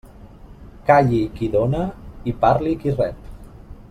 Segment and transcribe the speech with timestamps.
[0.87, 1.83] Calli qui dóna
[2.23, 3.31] i parli qui rep.